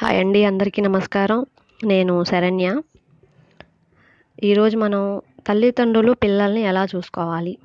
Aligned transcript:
Hi 0.00 0.18
అండి 0.18 0.44
అందరికీ 0.44 0.80
నమస్కారం. 0.82 1.46
నేను 1.84 2.24
శరణ్య. 2.24 2.66
ఈరోజు 4.48 4.76
మనం 4.76 5.00
తల్లిదండ్రులు 5.48 6.12
పిల్లల్ని 6.12 6.62
ఎలా 6.62 6.84
చూసుకోవాలి 6.84 7.58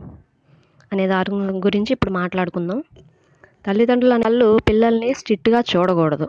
అనే 0.91 1.07
దాని 1.07 1.59
గురించి 1.65 1.91
ఇప్పుడు 1.91 2.11
మాట్లాడుకుందాం. 2.11 2.83
తల్లిదండ్రులు 3.67 4.13
వాళ్ళు 4.13 4.59
పిల్లల్ని 4.69 5.13
స్ట్రిక్ట్గా 5.13 5.63
చూడకూడదు. 5.71 6.27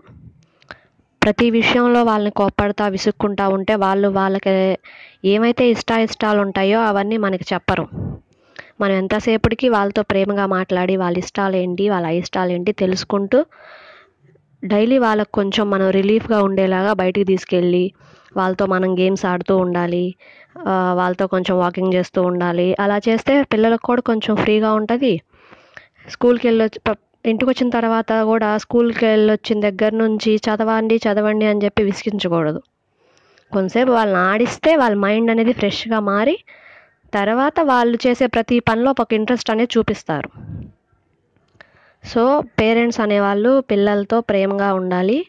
ప్రతి 1.22 1.50
విషయంలో 1.50 2.02
వాళ్ళని 2.02 2.30
కోప్పడతా 2.30 2.88
విసుక్కుంటా 2.88 3.48
ఉంటే 3.48 3.74
వాళ్ళు 3.74 4.08
వాళ్ళకి 4.08 4.78
ఏమైతే 5.24 5.70
ఇష్టాయిష్టాలు 5.70 6.40
ఉంటాయో 6.40 6.80
అవన్నీ 6.80 7.16
మనకి 7.16 7.54
చెప్పరు. 7.54 7.86
మనం 8.80 8.94
ఎంతసేపటికి 8.94 9.68
వాళ్ళతో 9.68 10.02
ప్రేమగా 10.02 10.46
మాట్లాడి 10.46 10.96
వాళ్ళ 10.96 11.18
ఇష్టాలు 11.18 11.56
ఏంటి 11.56 11.88
వాళ్ళ 11.88 12.06
అయిష్టాలు 12.06 12.52
ఏంటి 12.52 12.72
తెలుసుకుంటూ 12.72 13.40
డైలీ 14.72 14.96
వాళ్ళకు 15.04 15.32
కొంచెం 15.38 15.64
మనం 15.74 15.88
రిలీఫ్గా 15.98 16.38
ఉండేలాగా 16.48 16.92
బయటికి 17.00 17.26
తీసుకెళ్ళి 17.30 17.84
వాళ్ళతో 18.38 18.64
మనం 18.74 18.90
గేమ్స్ 19.00 19.24
ఆడుతూ 19.32 19.54
ఉండాలి 19.64 20.04
వాళ్ళతో 21.00 21.24
కొంచెం 21.34 21.54
వాకింగ్ 21.62 21.94
చేస్తూ 21.96 22.20
ఉండాలి. 22.30 22.68
అలా 22.84 22.96
చేస్తే 23.06 23.32
పిల్లలకు 23.52 23.84
కూడా 23.90 24.02
కొంచెం 24.10 24.34
ఫ్రీగా 24.42 24.70
ఉంటుంది. 24.80 25.12
స్కూల్కి 26.14 26.44
వెళ్ళొచ్చి 26.48 26.78
ఇంటికి 27.24 27.48
వచ్చిన 27.50 27.68
తర్వాత 27.76 28.12
కూడా 28.30 28.48
స్కూల్కి 28.64 29.04
వెళ్ళొచ్చిన 29.10 29.58
దగ్గర 29.66 29.92
నుంచి 30.02 30.32
చదవండి 30.46 30.96
చదవండి 31.06 31.46
అని 31.50 31.62
చెప్పి 31.64 31.82
విసిగించకూడదు. 31.90 32.60
కొంతసేపు 33.52 33.92
వాళ్ళని 33.98 34.20
ఆడిస్తే 34.30 34.70
వాళ్ళ 34.82 34.96
మైండ్ 35.04 35.32
అనేది 35.34 35.52
ఫ్రెష్గా 35.60 35.98
మారి 36.10 36.36
తర్వాత 37.12 37.56
వాళ్ళు 37.72 37.96
చేసే 38.04 38.26
ప్రతి 38.34 38.56
పనిలో 38.68 38.90
ఒక 39.02 39.12
ఇంట్రెస్ట్ 39.18 39.50
అనేది 39.52 39.72
చూపిస్తారు. 39.76 40.28
సో 42.04 42.40
పేరెంట్స్ 42.40 43.00
అనేవాళ్ళు 43.00 43.60
పిల్లలతో 43.60 44.20
ప్రేమగా 44.20 44.74
ఉండాలి. 44.74 45.26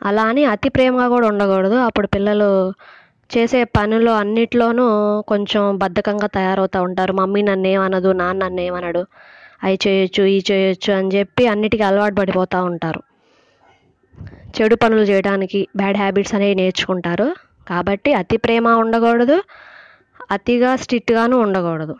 అలా 0.00 0.22
అని 0.22 0.44
అతి 0.44 0.68
ప్రేమగా 0.68 1.08
కూడా 1.08 1.26
ఉండకూడదు. 1.28 1.74
అప్పుడు 1.74 2.06
పిల్లలు 2.06 2.50
చేసే 3.30 3.64
పనులు 3.64 4.10
అన్నిట్లోనూ 4.10 4.86
కొంచెం 5.28 5.78
బద్ధకంగా 5.78 6.26
తయారవుతూ 6.26 6.82
ఉంటారు. 6.82 7.12
మమ్మీ 7.12 7.42
నన్ను 7.42 7.68
ఏమనదు 7.68 8.12
నాన్న 8.12 8.44
నన్ను 8.44 8.60
ఏమనడు 8.60 9.02
అవి 9.64 9.78
చేయొచ్చు 9.86 10.24
ఇవి 10.24 10.44
చేయొచ్చు 10.50 10.92
అని 10.92 11.18
చెప్పి 11.18 11.46
అన్నిటికీ 11.46 11.82
అలవాటు 11.82 12.14
పడిపోతూ 12.14 12.64
ఉంటారు. 12.64 13.00
చెడు 14.56 14.74
పనులు 14.74 15.00
చేయడానికి 15.00 15.68
బ్యాడ్ 15.76 15.96
హ్యాబిట్స్ 15.96 16.34
అనేవి 16.34 16.54
నేర్చుకుంటారు. 16.54 17.28
కాబట్టి 17.68 18.12
అతి 18.12 18.36
ప్రేమ 18.36 18.68
ఉండకూడదు. 18.68 19.36
అతిగా 20.30 20.76
స్ట్రిక్ట్గాను 20.76 21.36
ఉండకూడదు. 21.36 21.94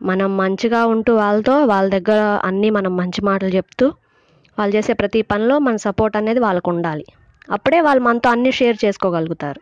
మనం 0.00 0.36
మంచిగా 0.36 0.86
ఉంటూ 0.86 1.12
వాళ్ళతో 1.14 1.54
వాళ్ళ 1.64 1.88
దగ్గర 1.90 2.20
అన్నీ 2.44 2.70
మనం 2.70 2.96
మంచి 2.96 3.20
మాటలు 3.22 3.52
చెప్తూ 3.56 3.86
వాళ్ళు 4.58 4.74
చేసే 4.76 4.92
ప్రతి 4.92 5.22
పనిలో 5.22 5.58
మన 5.58 5.76
సపోర్ట్ 5.86 6.16
అనేది 6.16 6.40
వాళ్ళకు 6.40 6.70
ఉండాలి. 6.70 7.04
అప్పుడే 7.48 7.80
వాళ్ళు 7.80 8.02
మనతో 8.02 8.28
అన్నీ 8.30 8.52
షేర్ 8.52 8.78
చేసుకోగలుగుతారు. 8.84 9.60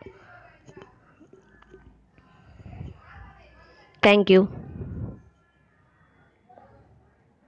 Thank 4.03 4.31
you. 4.31 4.41